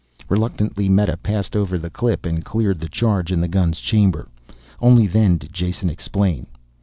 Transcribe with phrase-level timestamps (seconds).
[0.29, 4.29] Reluctantly Meta passed over the clip and cleared the charge in the gun's chamber.
[4.79, 6.47] Only then did Jason explain.